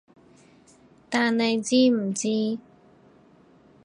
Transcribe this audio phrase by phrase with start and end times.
[1.11, 2.57] 但你知唔知